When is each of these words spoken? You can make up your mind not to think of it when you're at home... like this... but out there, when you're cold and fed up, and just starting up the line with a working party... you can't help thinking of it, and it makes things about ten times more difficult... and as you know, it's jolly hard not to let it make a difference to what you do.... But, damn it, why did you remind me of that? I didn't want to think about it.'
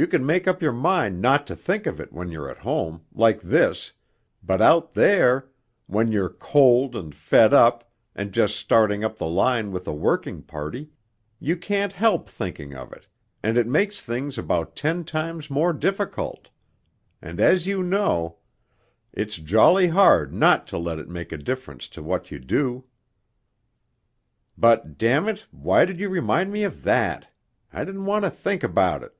You 0.00 0.06
can 0.06 0.24
make 0.24 0.46
up 0.46 0.62
your 0.62 0.70
mind 0.72 1.20
not 1.20 1.44
to 1.48 1.56
think 1.56 1.84
of 1.84 1.98
it 1.98 2.12
when 2.12 2.30
you're 2.30 2.48
at 2.48 2.58
home... 2.58 3.04
like 3.12 3.40
this... 3.42 3.94
but 4.44 4.60
out 4.62 4.92
there, 4.92 5.48
when 5.88 6.12
you're 6.12 6.28
cold 6.28 6.94
and 6.94 7.12
fed 7.12 7.52
up, 7.52 7.90
and 8.14 8.30
just 8.30 8.54
starting 8.54 9.02
up 9.02 9.16
the 9.18 9.26
line 9.26 9.72
with 9.72 9.88
a 9.88 9.92
working 9.92 10.42
party... 10.42 10.90
you 11.40 11.56
can't 11.56 11.92
help 11.94 12.28
thinking 12.28 12.76
of 12.76 12.92
it, 12.92 13.08
and 13.42 13.58
it 13.58 13.66
makes 13.66 14.00
things 14.00 14.38
about 14.38 14.76
ten 14.76 15.02
times 15.02 15.50
more 15.50 15.72
difficult... 15.72 16.48
and 17.20 17.40
as 17.40 17.66
you 17.66 17.82
know, 17.82 18.36
it's 19.12 19.34
jolly 19.34 19.88
hard 19.88 20.32
not 20.32 20.64
to 20.68 20.78
let 20.78 21.00
it 21.00 21.08
make 21.08 21.32
a 21.32 21.36
difference 21.36 21.88
to 21.88 22.04
what 22.04 22.30
you 22.30 22.38
do.... 22.38 22.84
But, 24.56 24.96
damn 24.96 25.26
it, 25.28 25.48
why 25.50 25.84
did 25.84 25.98
you 25.98 26.08
remind 26.08 26.52
me 26.52 26.62
of 26.62 26.84
that? 26.84 27.32
I 27.72 27.84
didn't 27.84 28.06
want 28.06 28.24
to 28.24 28.30
think 28.30 28.62
about 28.62 29.02
it.' 29.02 29.12